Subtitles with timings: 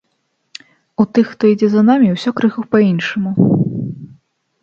[1.03, 3.31] У тых, хто ідзе за намі, усё крыху па-іншаму.